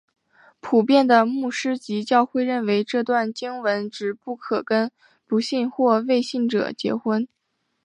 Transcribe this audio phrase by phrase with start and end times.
[0.61, 4.89] 普遍的牧师及教会认为这段经文指不可跟
[5.27, 7.27] 不信或未信者结婚。